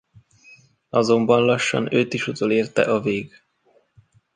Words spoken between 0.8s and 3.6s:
Azonban lassan őt is utolérte a vég.